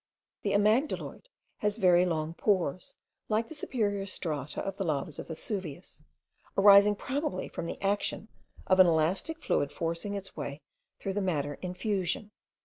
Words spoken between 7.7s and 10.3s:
action of an elastic fluid forcing